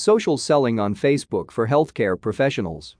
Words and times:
Social 0.00 0.38
selling 0.38 0.80
on 0.80 0.94
Facebook 0.94 1.50
for 1.50 1.68
healthcare 1.68 2.18
professionals. 2.18 2.96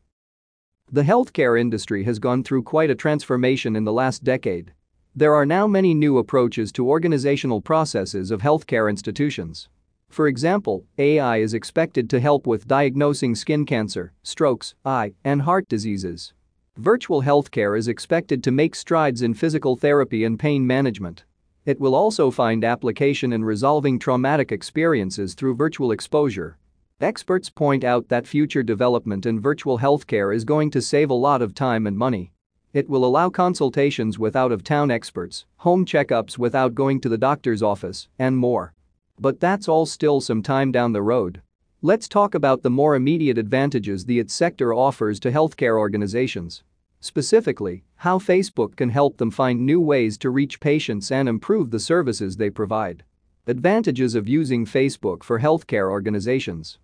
The 0.93 1.05
healthcare 1.05 1.59
industry 1.59 2.05
has 2.05 2.19
gone 2.19 2.45
through 2.45 2.65
quite 2.65 2.91
a 2.91 2.95
transformation 2.95 3.75
in 3.75 3.85
the 3.85 3.93
last 3.93 4.23
decade. 4.23 4.75
There 5.17 5.35
are 5.35 5.47
now 5.47 5.67
many 5.67 5.95
new 5.95 6.19
approaches 6.19 6.71
to 6.73 6.87
organizational 6.87 7.63
processes 7.63 8.31
of 8.31 8.43
healthcare 8.43 8.91
institutions. 8.91 9.71
For 10.11 10.29
example, 10.29 10.85
AI 10.99 11.39
is 11.39 11.55
expected 11.55 12.11
to 12.11 12.21
help 12.21 12.47
with 12.47 12.69
diagnosing 12.69 13.35
skin 13.35 13.65
cancer, 13.65 14.13
strokes, 14.23 14.75
eye, 14.85 15.15
and 15.25 15.41
heart 15.41 15.71
diseases. 15.71 16.35
Virtual 16.77 17.23
healthcare 17.23 17.79
is 17.79 17.89
expected 17.89 18.45
to 18.45 18.51
make 18.51 18.75
strides 18.75 19.23
in 19.23 19.33
physical 19.33 19.75
therapy 19.75 20.25
and 20.25 20.39
pain 20.39 20.67
management. 20.67 21.25
It 21.65 21.81
will 21.81 21.95
also 21.95 22.31
find 22.31 22.63
application 22.63 23.33
in 23.33 23.43
resolving 23.43 23.99
traumatic 23.99 24.53
experiences 24.53 25.33
through 25.33 25.55
virtual 25.55 25.93
exposure. 25.93 26.59
Experts 27.03 27.49
point 27.49 27.83
out 27.83 28.11
that 28.11 28.27
future 28.27 28.63
development 28.63 29.25
in 29.25 29.41
virtual 29.41 29.79
healthcare 29.79 30.37
is 30.37 30.45
going 30.45 30.71
to 30.71 30.83
save 30.83 31.09
a 31.09 31.15
lot 31.15 31.41
of 31.41 31.55
time 31.55 31.87
and 31.87 31.97
money. 31.97 32.31
It 32.75 32.91
will 32.91 33.07
allow 33.07 33.31
consultations 33.31 34.19
with 34.19 34.37
out 34.37 34.53
of 34.53 34.63
town 34.63 34.91
experts, 34.91 35.47
home 35.57 35.87
checkups 35.87 36.37
without 36.37 36.75
going 36.75 37.01
to 37.01 37.09
the 37.09 37.17
doctor's 37.17 37.63
office, 37.63 38.09
and 38.19 38.37
more. 38.37 38.75
But 39.19 39.41
that's 39.41 39.67
all 39.67 39.87
still 39.87 40.21
some 40.21 40.43
time 40.43 40.73
down 40.73 40.93
the 40.93 41.01
road. 41.01 41.41
Let's 41.81 42.07
talk 42.07 42.35
about 42.35 42.63
the 42.63 42.69
more 42.69 42.95
immediate 42.95 43.39
advantages 43.39 44.05
the 44.05 44.19
IT 44.19 44.31
sector 44.31 44.75
offers 44.75 45.19
to 45.21 45.33
healthcare 45.33 45.79
organizations. 45.79 46.65
Specifically, 47.01 47.83
how 47.95 48.19
Facebook 48.19 48.77
can 48.77 48.91
help 48.91 49.17
them 49.17 49.31
find 49.31 49.65
new 49.65 49.81
ways 49.81 50.19
to 50.19 50.29
reach 50.29 50.61
patients 50.61 51.11
and 51.11 51.31
improve 51.31 51.71
the 51.71 51.81
services 51.81 52.37
they 52.37 52.51
provide. 52.51 53.05
Advantages 53.47 54.15
of 54.15 54.29
using 54.29 54.67
Facebook 54.67 55.23
for 55.23 55.41
healthcare 55.41 55.91
organizations. 55.91 56.79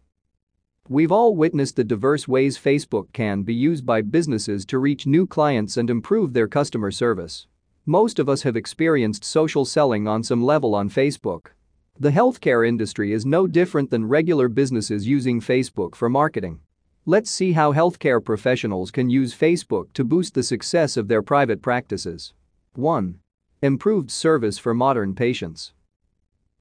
We've 0.89 1.11
all 1.11 1.35
witnessed 1.35 1.75
the 1.75 1.83
diverse 1.83 2.29
ways 2.29 2.57
Facebook 2.57 3.13
can 3.13 3.43
be 3.43 3.55
used 3.55 3.85
by 3.85 4.03
businesses 4.03 4.65
to 4.67 4.79
reach 4.79 5.05
new 5.05 5.27
clients 5.27 5.77
and 5.77 5.91
improve 5.91 6.33
their 6.33 6.47
customer 6.47 6.93
service. 6.93 7.49
Most 7.87 8.21
of 8.21 8.29
us 8.29 8.43
have 8.43 8.55
experienced 8.55 9.25
social 9.25 9.65
selling 9.65 10.07
on 10.07 10.23
some 10.23 10.45
level 10.45 10.77
on 10.77 10.89
Facebook. 10.89 11.47
The 11.99 12.11
healthcare 12.11 12.67
industry 12.67 13.13
is 13.13 13.27
no 13.27 13.49
different 13.49 13.91
than 13.91 14.07
regular 14.07 14.49
businesses 14.49 15.09
using 15.09 15.41
Facebook 15.41 15.97
for 15.97 16.09
marketing. 16.09 16.61
Let's 17.05 17.33
see 17.33 17.53
how 17.53 17.73
healthcare 17.73 18.25
professionals 18.25 18.93
can 18.93 19.11
use 19.11 19.35
Facebook 19.35 19.93
to 19.95 20.05
boost 20.05 20.35
the 20.35 20.45
success 20.45 20.97
of 20.97 21.09
their 21.09 21.23
private 21.23 21.63
practices. 21.63 22.33
1. 22.75 23.19
Improved 23.61 24.13
service 24.13 24.57
for 24.57 24.73
modern 24.73 25.17
patients. 25.17 25.73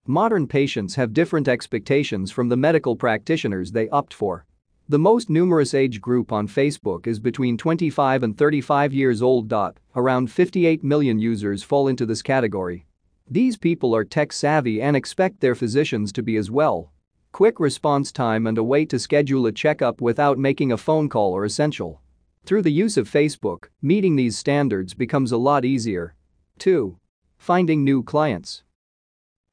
Modern 0.07 0.45
patients 0.45 0.93
have 0.95 1.13
different 1.13 1.47
expectations 1.47 2.29
from 2.29 2.47
the 2.47 2.55
medical 2.55 2.95
practitioners 2.95 3.71
they 3.71 3.89
opt 3.89 4.13
for. 4.13 4.45
The 4.87 4.99
most 4.99 5.31
numerous 5.31 5.73
age 5.73 5.99
group 5.99 6.31
on 6.31 6.47
Facebook 6.47 7.07
is 7.07 7.19
between 7.19 7.57
25 7.57 8.21
and 8.21 8.37
35 8.37 8.93
years 8.93 9.23
old. 9.23 9.51
Around 9.95 10.31
58 10.31 10.83
million 10.83 11.17
users 11.17 11.63
fall 11.63 11.87
into 11.87 12.05
this 12.05 12.21
category. 12.21 12.85
These 13.27 13.57
people 13.57 13.95
are 13.95 14.05
tech 14.05 14.31
savvy 14.31 14.79
and 14.79 14.95
expect 14.95 15.39
their 15.39 15.55
physicians 15.55 16.11
to 16.11 16.21
be 16.21 16.37
as 16.37 16.51
well. 16.51 16.93
Quick 17.31 17.59
response 17.59 18.11
time 18.11 18.45
and 18.45 18.59
a 18.59 18.63
way 18.63 18.85
to 18.85 18.99
schedule 18.99 19.47
a 19.47 19.51
checkup 19.51 20.01
without 20.01 20.37
making 20.37 20.71
a 20.71 20.77
phone 20.77 21.09
call 21.09 21.35
are 21.35 21.45
essential. 21.45 21.99
Through 22.45 22.61
the 22.61 22.71
use 22.71 22.95
of 22.95 23.09
Facebook, 23.09 23.69
meeting 23.81 24.15
these 24.15 24.37
standards 24.37 24.93
becomes 24.93 25.31
a 25.31 25.37
lot 25.37 25.65
easier. 25.65 26.13
2. 26.59 26.95
Finding 27.39 27.83
new 27.83 28.03
clients. 28.03 28.61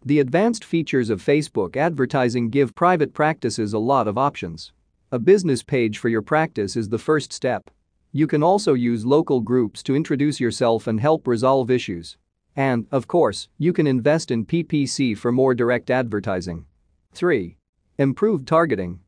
The 0.05 0.19
advanced 0.19 0.65
features 0.65 1.11
of 1.11 1.23
Facebook 1.23 1.77
advertising 1.77 2.51
give 2.51 2.75
private 2.75 3.15
practices 3.15 3.73
a 3.73 3.79
lot 3.79 4.09
of 4.09 4.19
options. 4.19 4.73
A 5.13 5.19
business 5.21 5.63
page 5.63 5.99
for 5.99 6.09
your 6.09 6.23
practice 6.23 6.75
is 6.75 6.89
the 6.89 6.99
first 6.99 7.33
step. 7.33 7.71
You 8.11 8.27
can 8.27 8.43
also 8.43 8.75
use 8.75 9.07
local 9.07 9.41
groups 9.41 9.81
to 9.85 9.95
introduce 9.95 10.41
yourself 10.41 10.89
and 10.89 10.99
help 10.99 11.29
resolve 11.29 11.71
issues. 11.71 12.17
And, 12.57 12.89
of 12.91 13.07
course, 13.07 13.49
you 13.59 13.73
can 13.73 13.87
invest 13.87 14.33
in 14.33 14.45
PPC 14.45 15.17
for 15.17 15.31
more 15.31 15.55
direct 15.55 15.89
advertising. 15.89 16.67
3. 17.15 17.57
Improved 17.99 18.49
targeting. 18.49 18.99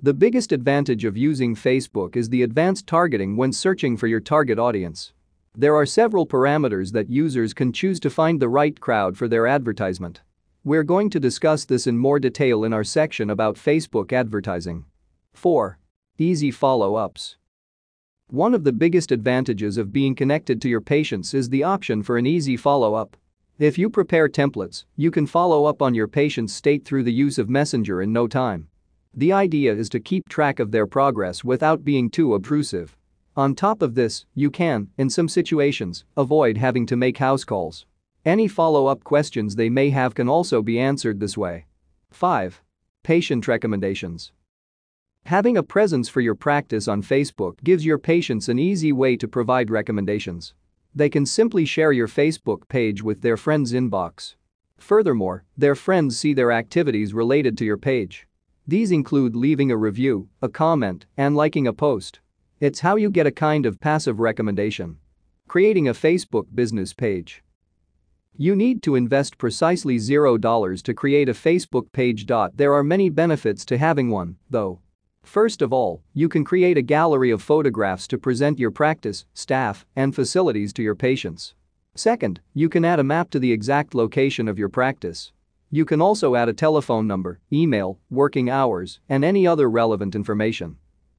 The 0.00 0.14
biggest 0.14 0.50
advantage 0.50 1.04
of 1.04 1.18
using 1.18 1.54
Facebook 1.54 2.16
is 2.16 2.30
the 2.30 2.42
advanced 2.42 2.86
targeting 2.86 3.36
when 3.36 3.52
searching 3.52 3.98
for 3.98 4.06
your 4.06 4.20
target 4.20 4.58
audience. 4.58 5.12
There 5.56 5.74
are 5.74 5.84
several 5.84 6.28
parameters 6.28 6.92
that 6.92 7.10
users 7.10 7.52
can 7.52 7.72
choose 7.72 7.98
to 8.00 8.10
find 8.10 8.38
the 8.40 8.48
right 8.48 8.78
crowd 8.78 9.16
for 9.16 9.26
their 9.26 9.48
advertisement. 9.48 10.20
We're 10.62 10.84
going 10.84 11.10
to 11.10 11.18
discuss 11.18 11.64
this 11.64 11.88
in 11.88 11.98
more 11.98 12.20
detail 12.20 12.62
in 12.62 12.72
our 12.72 12.84
section 12.84 13.30
about 13.30 13.56
Facebook 13.56 14.12
advertising. 14.12 14.84
4. 15.34 15.78
Easy 16.18 16.52
follow-ups. 16.52 17.36
One 18.28 18.54
of 18.54 18.62
the 18.62 18.72
biggest 18.72 19.10
advantages 19.10 19.76
of 19.76 19.92
being 19.92 20.14
connected 20.14 20.62
to 20.62 20.68
your 20.68 20.80
patients 20.80 21.34
is 21.34 21.48
the 21.48 21.64
option 21.64 22.04
for 22.04 22.16
an 22.16 22.26
easy 22.26 22.56
follow-up. 22.56 23.16
If 23.58 23.76
you 23.76 23.90
prepare 23.90 24.28
templates, 24.28 24.84
you 24.94 25.10
can 25.10 25.26
follow 25.26 25.64
up 25.64 25.82
on 25.82 25.94
your 25.94 26.06
patient's 26.06 26.54
state 26.54 26.84
through 26.84 27.02
the 27.02 27.12
use 27.12 27.38
of 27.38 27.50
Messenger 27.50 28.02
in 28.02 28.12
no 28.12 28.28
time. 28.28 28.68
The 29.14 29.32
idea 29.32 29.74
is 29.74 29.88
to 29.90 29.98
keep 29.98 30.28
track 30.28 30.60
of 30.60 30.70
their 30.70 30.86
progress 30.86 31.42
without 31.42 31.84
being 31.84 32.08
too 32.08 32.34
obtrusive. 32.34 32.96
On 33.36 33.54
top 33.54 33.80
of 33.80 33.94
this, 33.94 34.26
you 34.34 34.50
can, 34.50 34.88
in 34.98 35.08
some 35.08 35.28
situations, 35.28 36.04
avoid 36.16 36.56
having 36.56 36.84
to 36.86 36.96
make 36.96 37.18
house 37.18 37.44
calls. 37.44 37.86
Any 38.24 38.48
follow-up 38.48 39.04
questions 39.04 39.54
they 39.54 39.70
may 39.70 39.90
have 39.90 40.14
can 40.14 40.28
also 40.28 40.62
be 40.62 40.78
answered 40.78 41.20
this 41.20 41.38
way. 41.38 41.66
5. 42.10 42.60
Patient 43.02 43.46
recommendations. 43.46 44.32
Having 45.26 45.56
a 45.56 45.62
presence 45.62 46.08
for 46.08 46.20
your 46.20 46.34
practice 46.34 46.88
on 46.88 47.02
Facebook 47.02 47.62
gives 47.62 47.86
your 47.86 47.98
patients 47.98 48.48
an 48.48 48.58
easy 48.58 48.90
way 48.90 49.16
to 49.16 49.28
provide 49.28 49.70
recommendations. 49.70 50.54
They 50.94 51.08
can 51.08 51.24
simply 51.24 51.64
share 51.64 51.92
your 51.92 52.08
Facebook 52.08 52.66
page 52.68 53.02
with 53.02 53.22
their 53.22 53.36
friends' 53.36 53.72
inbox. 53.72 54.34
Furthermore, 54.76 55.44
their 55.56 55.76
friends 55.76 56.18
see 56.18 56.34
their 56.34 56.50
activities 56.50 57.14
related 57.14 57.56
to 57.58 57.64
your 57.64 57.76
page. 57.76 58.26
These 58.66 58.90
include 58.90 59.36
leaving 59.36 59.70
a 59.70 59.76
review, 59.76 60.28
a 60.42 60.48
comment, 60.48 61.06
and 61.16 61.36
liking 61.36 61.66
a 61.66 61.72
post. 61.72 62.20
It's 62.60 62.80
how 62.80 62.96
you 62.96 63.08
get 63.08 63.26
a 63.26 63.30
kind 63.30 63.64
of 63.64 63.80
passive 63.80 64.20
recommendation. 64.20 64.98
Creating 65.48 65.88
a 65.88 65.94
Facebook 65.94 66.44
business 66.54 66.92
page. 66.92 67.42
You 68.36 68.54
need 68.54 68.82
to 68.82 68.96
invest 68.96 69.38
precisely 69.38 69.96
$0 69.96 70.82
to 70.82 70.92
create 70.92 71.30
a 71.30 71.32
Facebook 71.32 71.90
page. 71.92 72.26
There 72.26 72.74
are 72.74 72.84
many 72.84 73.08
benefits 73.08 73.64
to 73.64 73.78
having 73.78 74.10
one, 74.10 74.36
though. 74.50 74.80
First 75.22 75.62
of 75.62 75.72
all, 75.72 76.02
you 76.12 76.28
can 76.28 76.44
create 76.44 76.76
a 76.76 76.82
gallery 76.82 77.30
of 77.30 77.42
photographs 77.42 78.06
to 78.08 78.18
present 78.18 78.58
your 78.58 78.70
practice, 78.70 79.24
staff, 79.32 79.86
and 79.96 80.14
facilities 80.14 80.74
to 80.74 80.82
your 80.82 80.94
patients. 80.94 81.54
Second, 81.94 82.40
you 82.52 82.68
can 82.68 82.84
add 82.84 82.98
a 82.98 83.04
map 83.04 83.30
to 83.30 83.38
the 83.38 83.52
exact 83.52 83.94
location 83.94 84.48
of 84.48 84.58
your 84.58 84.68
practice. 84.68 85.32
You 85.70 85.86
can 85.86 86.02
also 86.02 86.34
add 86.34 86.50
a 86.50 86.52
telephone 86.52 87.06
number, 87.06 87.40
email, 87.50 87.98
working 88.10 88.50
hours, 88.50 89.00
and 89.08 89.24
any 89.24 89.46
other 89.46 89.70
relevant 89.70 90.14
information. 90.14 90.76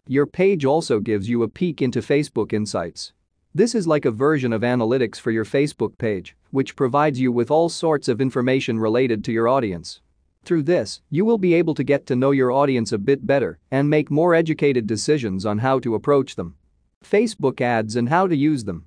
Your 0.08 0.26
page 0.26 0.66
also 0.66 1.00
gives 1.00 1.30
you 1.30 1.44
a 1.44 1.48
peek 1.48 1.80
into 1.80 2.00
Facebook 2.00 2.54
Insights. 2.54 3.14
This 3.54 3.76
is 3.76 3.86
like 3.86 4.04
a 4.04 4.12
version 4.12 4.52
of 4.52 4.64
analytics 4.64 5.18
for 5.20 5.30
your 5.30 5.46
Facebook 5.46 5.96
page, 6.00 6.36
which 6.50 6.76
provides 6.76 7.20
you 7.20 7.32
with 7.32 7.52
all 7.52 7.70
sorts 7.70 8.08
of 8.08 8.20
information 8.20 8.80
related 8.80 9.24
to 9.24 9.32
your 9.32 9.48
audience. 9.48 10.02
Through 10.44 10.64
this, 10.64 11.02
you 11.12 11.24
will 11.24 11.38
be 11.38 11.54
able 11.54 11.76
to 11.76 11.84
get 11.84 12.08
to 12.08 12.16
know 12.16 12.32
your 12.32 12.52
audience 12.52 12.92
a 12.92 12.98
bit 12.98 13.28
better 13.28 13.60
and 13.70 13.92
make 13.92 14.10
more 14.10 14.34
educated 14.34 14.88
decisions 14.88 15.46
on 15.46 15.60
how 15.60 15.78
to 15.80 15.94
approach 15.94 16.36
them. 16.36 16.56
Facebook 17.06 17.62
ads 17.62 17.96
and 17.96 18.10
how 18.10 18.26
to 18.26 18.36
use 18.36 18.64
them. 18.64 18.86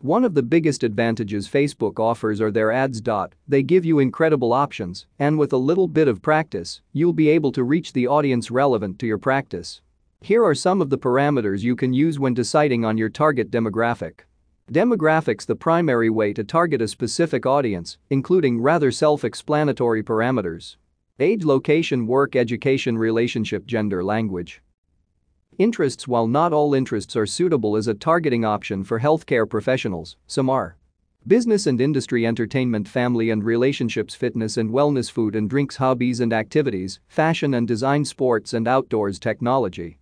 One 0.00 0.24
of 0.24 0.34
the 0.34 0.42
biggest 0.42 0.84
advantages 0.84 1.48
Facebook 1.48 1.98
offers 1.98 2.42
are 2.42 2.50
their 2.50 2.70
ads. 2.70 3.00
They 3.48 3.62
give 3.62 3.86
you 3.86 3.98
incredible 3.98 4.52
options, 4.52 5.06
and 5.18 5.38
with 5.38 5.54
a 5.54 5.56
little 5.56 5.88
bit 5.88 6.08
of 6.08 6.20
practice, 6.20 6.82
you'll 6.92 7.14
be 7.14 7.30
able 7.30 7.52
to 7.52 7.64
reach 7.64 7.94
the 7.94 8.06
audience 8.06 8.50
relevant 8.50 8.98
to 8.98 9.06
your 9.06 9.18
practice. 9.18 9.80
Here 10.22 10.44
are 10.44 10.54
some 10.54 10.82
of 10.82 10.90
the 10.90 10.98
parameters 10.98 11.62
you 11.62 11.74
can 11.74 11.94
use 11.94 12.18
when 12.18 12.34
deciding 12.34 12.84
on 12.84 12.98
your 12.98 13.08
target 13.08 13.50
demographic. 13.50 14.20
Demographics 14.70 15.46
the 15.46 15.56
primary 15.56 16.10
way 16.10 16.34
to 16.34 16.44
target 16.44 16.82
a 16.82 16.88
specific 16.88 17.46
audience, 17.46 17.96
including 18.10 18.60
rather 18.60 18.92
self-explanatory 18.92 20.02
parameters. 20.02 20.76
Age 21.18 21.44
location 21.44 22.06
work 22.06 22.36
education 22.36 22.98
relationship 22.98 23.66
gender 23.66 24.04
language. 24.04 24.62
Interests 25.56 26.06
While 26.06 26.28
not 26.28 26.52
all 26.52 26.74
interests 26.74 27.16
are 27.16 27.26
suitable 27.26 27.76
as 27.76 27.88
a 27.88 27.94
targeting 27.94 28.44
option 28.44 28.84
for 28.84 29.00
healthcare 29.00 29.48
professionals, 29.48 30.16
some 30.26 30.50
are. 30.50 30.76
Business 31.26 31.66
and 31.66 31.80
industry 31.80 32.26
entertainment 32.26 32.86
family 32.86 33.30
and 33.30 33.42
relationships 33.42 34.14
fitness 34.14 34.58
and 34.58 34.70
wellness 34.70 35.10
food 35.10 35.34
and 35.34 35.48
drinks 35.48 35.76
hobbies 35.76 36.20
and 36.20 36.32
activities, 36.32 37.00
fashion 37.08 37.54
and 37.54 37.66
design 37.66 38.04
sports 38.04 38.52
and 38.52 38.68
outdoors 38.68 39.18
technology. 39.18 39.99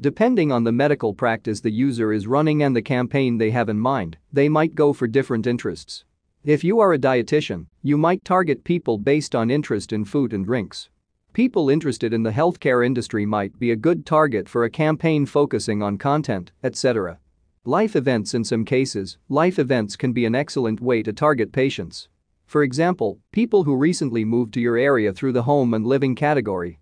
Depending 0.00 0.52
on 0.52 0.62
the 0.62 0.70
medical 0.70 1.12
practice 1.12 1.60
the 1.60 1.72
user 1.72 2.12
is 2.12 2.28
running 2.28 2.62
and 2.62 2.76
the 2.76 2.82
campaign 2.82 3.36
they 3.36 3.50
have 3.50 3.68
in 3.68 3.80
mind, 3.80 4.16
they 4.32 4.48
might 4.48 4.76
go 4.76 4.92
for 4.92 5.08
different 5.08 5.44
interests. 5.44 6.04
If 6.44 6.62
you 6.62 6.78
are 6.78 6.92
a 6.92 6.98
dietitian, 6.98 7.66
you 7.82 7.98
might 7.98 8.24
target 8.24 8.62
people 8.62 8.98
based 8.98 9.34
on 9.34 9.50
interest 9.50 9.92
in 9.92 10.04
food 10.04 10.32
and 10.32 10.44
drinks. 10.44 10.88
People 11.32 11.68
interested 11.68 12.12
in 12.12 12.22
the 12.22 12.30
healthcare 12.30 12.86
industry 12.86 13.26
might 13.26 13.58
be 13.58 13.72
a 13.72 13.76
good 13.76 14.06
target 14.06 14.48
for 14.48 14.62
a 14.62 14.70
campaign 14.70 15.26
focusing 15.26 15.82
on 15.82 15.98
content, 15.98 16.52
etc. 16.62 17.18
Life 17.64 17.96
events 17.96 18.34
In 18.34 18.44
some 18.44 18.64
cases, 18.64 19.18
life 19.28 19.58
events 19.58 19.96
can 19.96 20.12
be 20.12 20.26
an 20.26 20.34
excellent 20.36 20.80
way 20.80 21.02
to 21.02 21.12
target 21.12 21.50
patients. 21.50 22.08
For 22.46 22.62
example, 22.62 23.18
people 23.32 23.64
who 23.64 23.74
recently 23.74 24.24
moved 24.24 24.54
to 24.54 24.60
your 24.60 24.76
area 24.76 25.12
through 25.12 25.32
the 25.32 25.42
home 25.42 25.74
and 25.74 25.84
living 25.84 26.14
category. 26.14 26.78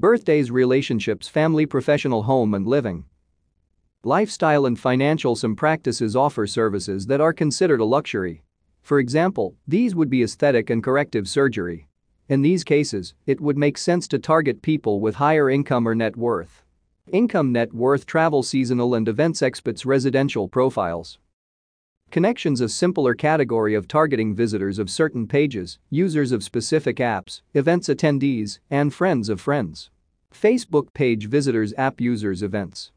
Birthdays, 0.00 0.52
relationships, 0.52 1.26
family, 1.26 1.66
professional, 1.66 2.22
home 2.22 2.54
and 2.54 2.64
living. 2.64 3.04
Lifestyle 4.04 4.64
and 4.64 4.78
financial 4.78 5.34
Some 5.34 5.56
practices 5.56 6.14
offer 6.14 6.46
services 6.46 7.08
that 7.08 7.20
are 7.20 7.32
considered 7.32 7.80
a 7.80 7.84
luxury. 7.84 8.44
For 8.80 9.00
example, 9.00 9.56
these 9.66 9.96
would 9.96 10.08
be 10.08 10.22
aesthetic 10.22 10.70
and 10.70 10.84
corrective 10.84 11.26
surgery. 11.28 11.88
In 12.28 12.42
these 12.42 12.62
cases, 12.62 13.14
it 13.26 13.40
would 13.40 13.58
make 13.58 13.76
sense 13.76 14.06
to 14.06 14.20
target 14.20 14.62
people 14.62 15.00
with 15.00 15.16
higher 15.16 15.50
income 15.50 15.88
or 15.88 15.96
net 15.96 16.16
worth. 16.16 16.62
Income 17.10 17.50
net 17.50 17.74
worth 17.74 18.06
travel 18.06 18.44
seasonal 18.44 18.94
and 18.94 19.08
events 19.08 19.40
expats, 19.40 19.84
residential 19.84 20.46
profiles. 20.46 21.18
Connections 22.10 22.62
a 22.62 22.70
simpler 22.70 23.12
category 23.14 23.74
of 23.74 23.86
targeting 23.86 24.34
visitors 24.34 24.78
of 24.78 24.88
certain 24.88 25.26
pages, 25.26 25.78
users 25.90 26.32
of 26.32 26.42
specific 26.42 26.96
apps, 26.96 27.42
events 27.52 27.88
attendees, 27.88 28.60
and 28.70 28.94
friends 28.94 29.28
of 29.28 29.42
friends. 29.42 29.90
Facebook 30.32 30.94
page 30.94 31.28
visitors 31.28 31.74
app 31.76 32.00
users 32.00 32.42
events. 32.42 32.92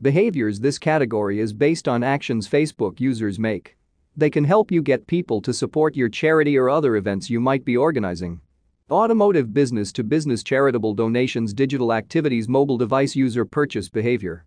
Behaviors 0.00 0.60
This 0.60 0.78
category 0.78 1.40
is 1.40 1.52
based 1.52 1.88
on 1.88 2.04
actions 2.04 2.48
Facebook 2.48 3.00
users 3.00 3.40
make. 3.40 3.76
They 4.16 4.30
can 4.30 4.44
help 4.44 4.70
you 4.70 4.82
get 4.82 5.08
people 5.08 5.40
to 5.42 5.52
support 5.52 5.96
your 5.96 6.08
charity 6.08 6.56
or 6.56 6.70
other 6.70 6.94
events 6.94 7.28
you 7.28 7.40
might 7.40 7.64
be 7.64 7.76
organizing. 7.76 8.40
Automotive 8.88 9.52
business 9.52 9.90
to 9.94 10.04
business 10.04 10.44
charitable 10.44 10.94
donations 10.94 11.52
digital 11.52 11.92
activities 11.92 12.48
mobile 12.48 12.78
device 12.78 13.16
user 13.16 13.44
purchase 13.44 13.88
behavior. 13.88 14.44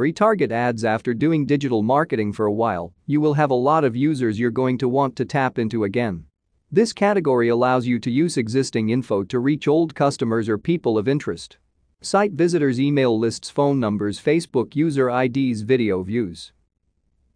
Retarget 0.00 0.50
ads 0.50 0.82
After 0.82 1.12
doing 1.12 1.44
digital 1.44 1.82
marketing 1.82 2.32
for 2.32 2.46
a 2.46 2.52
while, 2.52 2.94
you 3.04 3.20
will 3.20 3.34
have 3.34 3.50
a 3.50 3.54
lot 3.54 3.84
of 3.84 3.94
users 3.94 4.40
you're 4.40 4.50
going 4.50 4.78
to 4.78 4.88
want 4.88 5.14
to 5.16 5.26
tap 5.26 5.58
into 5.58 5.84
again. 5.84 6.24
This 6.72 6.94
category 6.94 7.50
allows 7.50 7.86
you 7.86 7.98
to 7.98 8.10
use 8.10 8.38
existing 8.38 8.88
info 8.88 9.24
to 9.24 9.38
reach 9.38 9.68
old 9.68 9.94
customers 9.94 10.48
or 10.48 10.56
people 10.56 10.96
of 10.96 11.06
interest. 11.06 11.58
Site 12.00 12.32
visitors 12.32 12.80
email 12.80 13.18
lists 13.18 13.50
phone 13.50 13.78
numbers 13.78 14.18
Facebook 14.18 14.74
user 14.74 15.10
IDs 15.10 15.60
video 15.60 16.02
views. 16.02 16.52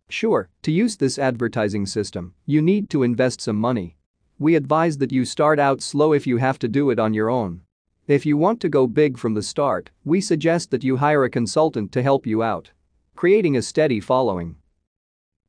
Sure, 0.08 0.48
to 0.62 0.72
use 0.72 0.96
this 0.96 1.18
advertising 1.18 1.84
system, 1.84 2.32
you 2.46 2.62
need 2.62 2.88
to 2.88 3.02
invest 3.02 3.42
some 3.42 3.56
money. 3.56 3.98
We 4.38 4.54
advise 4.54 4.96
that 4.98 5.12
you 5.12 5.26
start 5.26 5.58
out 5.58 5.82
slow 5.82 6.14
if 6.14 6.26
you 6.26 6.38
have 6.38 6.58
to 6.60 6.68
do 6.68 6.88
it 6.88 6.98
on 6.98 7.12
your 7.12 7.28
own. 7.28 7.60
If 8.06 8.26
you 8.26 8.36
want 8.36 8.60
to 8.60 8.68
go 8.68 8.86
big 8.86 9.16
from 9.16 9.32
the 9.32 9.42
start, 9.42 9.88
we 10.04 10.20
suggest 10.20 10.70
that 10.70 10.84
you 10.84 10.98
hire 10.98 11.24
a 11.24 11.30
consultant 11.30 11.90
to 11.92 12.02
help 12.02 12.26
you 12.26 12.42
out. 12.42 12.70
Creating 13.16 13.56
a 13.56 13.62
steady 13.62 13.98
following. 13.98 14.56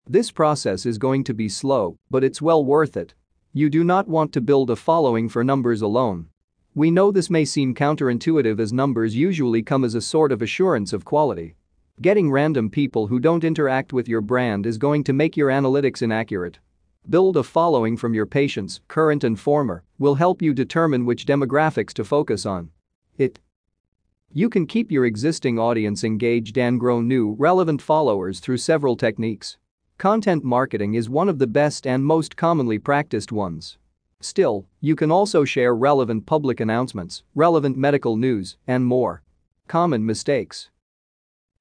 This 0.08 0.32
process 0.32 0.86
is 0.86 0.98
going 0.98 1.26
to 1.26 1.34
be 1.34 1.50
slow, 1.50 1.98
but 2.10 2.24
it's 2.24 2.42
well 2.42 2.64
worth 2.64 2.96
it. 2.96 3.14
You 3.52 3.70
do 3.70 3.84
not 3.84 4.08
want 4.08 4.32
to 4.32 4.40
build 4.40 4.70
a 4.70 4.78
following 4.78 5.28
for 5.28 5.44
numbers 5.44 5.82
alone. 5.82 6.28
We 6.76 6.92
know 6.92 7.12
this 7.12 7.30
may 7.30 7.44
seem 7.44 7.76
counterintuitive 7.76 8.58
as 8.58 8.72
numbers 8.72 9.18
usually 9.18 9.62
come 9.62 9.84
as 9.84 9.96
a 9.96 10.00
sort 10.00 10.32
of 10.32 10.42
assurance 10.42 10.94
of 10.94 11.04
quality. 11.04 11.56
Getting 12.02 12.32
random 12.32 12.70
people 12.70 13.08
who 13.08 13.20
don't 13.20 13.44
interact 13.44 13.92
with 13.92 14.08
your 14.08 14.22
brand 14.22 14.66
is 14.66 14.78
going 14.78 15.04
to 15.04 15.12
make 15.14 15.36
your 15.36 15.50
analytics 15.50 16.02
inaccurate. 16.02 16.60
Build 17.08 17.38
a 17.38 17.44
following 17.44 17.98
from 17.98 18.16
your 18.16 18.26
patients, 18.26 18.82
current 18.88 19.24
and 19.24 19.40
former, 19.40 19.84
will 20.00 20.16
help 20.16 20.42
you 20.42 20.56
determine 20.56 21.06
which 21.06 21.28
demographics 21.28 21.94
to 21.94 22.04
focus 22.04 22.48
on. 22.48 22.72
It. 23.20 23.40
You 24.34 24.50
can 24.50 24.66
keep 24.66 24.92
your 24.92 25.06
existing 25.06 25.60
audience 25.60 26.04
engaged 26.04 26.58
and 26.58 26.80
grow 26.80 27.02
new, 27.02 27.36
relevant 27.38 27.80
followers 27.80 28.40
through 28.40 28.58
several 28.58 28.98
techniques. 28.98 29.60
Content 30.00 30.44
marketing 30.44 30.96
is 30.96 31.08
one 31.08 31.30
of 31.30 31.38
the 31.38 31.46
best 31.46 31.86
and 31.86 32.04
most 32.04 32.36
commonly 32.36 32.80
practiced 32.80 33.32
ones. 33.32 33.78
Still, 34.20 34.66
you 34.82 34.96
can 34.96 35.12
also 35.12 35.46
share 35.46 35.76
relevant 35.76 36.26
public 36.26 36.60
announcements, 36.60 37.22
relevant 37.36 37.78
medical 37.78 38.18
news, 38.18 38.58
and 38.66 38.84
more. 38.84 39.22
Common 39.68 40.04
mistakes. 40.04 40.72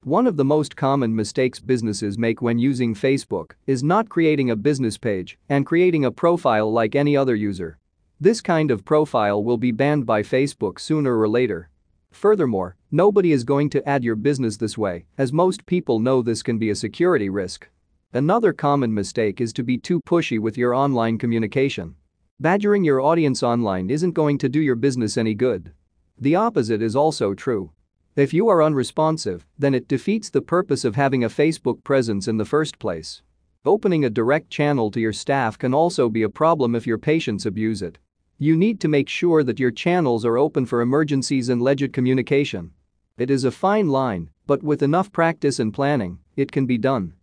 One 0.05 0.27
of 0.27 0.37
the 0.37 0.45
most 0.45 0.75
common 0.75 1.15
mistakes 1.15 1.59
businesses 1.59 2.15
make 2.15 2.39
when 2.39 2.59
using 2.59 2.93
Facebook 2.93 3.53
is 3.65 3.83
not 3.83 4.07
creating 4.07 4.51
a 4.51 4.55
business 4.55 4.99
page 4.99 5.39
and 5.49 5.65
creating 5.65 6.05
a 6.05 6.11
profile 6.11 6.71
like 6.71 6.93
any 6.93 7.17
other 7.17 7.33
user. 7.33 7.79
This 8.21 8.39
kind 8.39 8.69
of 8.69 8.85
profile 8.85 9.43
will 9.43 9.57
be 9.57 9.71
banned 9.71 10.05
by 10.05 10.21
Facebook 10.21 10.79
sooner 10.79 11.19
or 11.19 11.27
later. 11.27 11.71
Furthermore, 12.11 12.75
nobody 12.91 13.31
is 13.31 13.43
going 13.43 13.67
to 13.71 13.89
add 13.89 14.03
your 14.03 14.15
business 14.15 14.57
this 14.57 14.77
way, 14.77 15.05
as 15.17 15.33
most 15.33 15.65
people 15.65 15.99
know 15.99 16.21
this 16.21 16.43
can 16.43 16.59
be 16.59 16.69
a 16.69 16.75
security 16.75 17.27
risk. 17.27 17.67
Another 18.13 18.53
common 18.53 18.93
mistake 18.93 19.41
is 19.41 19.51
to 19.53 19.63
be 19.63 19.79
too 19.79 19.99
pushy 20.01 20.37
with 20.39 20.55
your 20.55 20.75
online 20.75 21.17
communication. 21.17 21.95
Badgering 22.39 22.83
your 22.83 23.01
audience 23.01 23.41
online 23.41 23.89
isn't 23.89 24.11
going 24.11 24.37
to 24.37 24.49
do 24.49 24.61
your 24.61 24.75
business 24.75 25.17
any 25.17 25.33
good. 25.33 25.71
The 26.19 26.35
opposite 26.35 26.83
is 26.83 26.95
also 26.95 27.33
true. 27.33 27.71
If 28.15 28.33
you 28.33 28.47
are 28.47 28.63
unresponsive, 28.63 29.45
then 29.59 29.73
it 29.73 29.89
defeats 29.89 30.29
the 30.29 30.41
purpose 30.41 30.85
of 30.85 30.95
having 30.95 31.25
a 31.25 31.29
Facebook 31.29 31.83
presence 31.83 32.29
in 32.29 32.37
the 32.37 32.45
first 32.45 32.79
place. 32.79 33.21
Opening 33.65 34.05
a 34.05 34.09
direct 34.09 34.49
channel 34.49 34.89
to 34.91 35.01
your 35.01 35.11
staff 35.11 35.57
can 35.57 35.73
also 35.73 36.07
be 36.07 36.23
a 36.23 36.29
problem 36.29 36.75
if 36.75 36.87
your 36.87 36.97
patients 36.97 37.45
abuse 37.45 37.81
it. 37.81 37.97
You 38.37 38.55
need 38.55 38.79
to 38.79 38.87
make 38.87 39.09
sure 39.09 39.43
that 39.43 39.59
your 39.59 39.71
channels 39.71 40.23
are 40.23 40.37
open 40.37 40.65
for 40.65 40.79
emergencies 40.79 41.49
and 41.49 41.61
legit 41.61 41.91
communication. 41.91 42.71
It 43.17 43.29
is 43.29 43.43
a 43.43 43.51
fine 43.51 43.89
line, 43.89 44.29
but 44.47 44.63
with 44.63 44.81
enough 44.81 45.11
practice 45.11 45.59
and 45.59 45.73
planning, 45.73 46.19
it 46.37 46.53
can 46.53 46.65
be 46.65 46.77
done. 46.77 47.15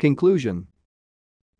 Conclusion 0.00 0.66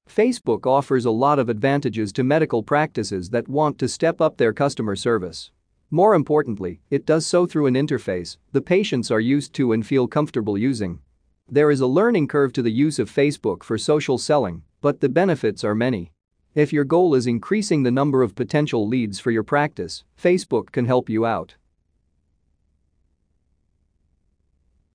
Facebook 0.09 0.67
offers 0.67 1.05
a 1.05 1.13
lot 1.13 1.39
of 1.39 1.49
advantages 1.49 2.13
to 2.15 2.25
medical 2.25 2.65
practices 2.65 3.31
that 3.31 3.47
want 3.47 3.79
to 3.79 3.87
step 3.87 4.21
up 4.21 4.37
their 4.37 4.53
customer 4.53 4.97
service. 4.97 5.53
More 5.93 6.15
importantly, 6.15 6.81
it 6.89 7.05
does 7.05 7.27
so 7.27 7.47
through 7.47 7.67
an 7.67 7.75
interface 7.75 8.37
the 8.53 8.61
patients 8.61 9.11
are 9.11 9.19
used 9.19 9.53
to 9.55 9.73
and 9.73 9.85
feel 9.85 10.07
comfortable 10.07 10.57
using. 10.57 11.01
There 11.49 11.71
is 11.71 11.81
a 11.81 11.87
learning 11.89 12.29
curve 12.29 12.53
to 12.53 12.63
the 12.63 12.71
use 12.71 13.01
of 13.01 13.11
Facebook 13.11 13.65
for 13.65 13.77
social 13.77 14.17
selling, 14.17 14.63
but 14.81 15.01
the 15.01 15.09
benefits 15.09 15.65
are 15.65 15.75
many. 15.75 16.13
If 16.55 16.73
your 16.73 16.85
goal 16.85 17.17
is 17.17 17.27
increasing 17.27 17.83
the 17.83 17.91
number 17.91 18.23
of 18.23 18.37
potential 18.37 18.87
leads 18.87 19.19
for 19.19 19.33
your 19.33 19.43
practice, 19.43 20.05
Facebook 20.17 20.71
can 20.71 20.85
help 20.85 21.09
you 21.09 21.27
out. 21.27 21.57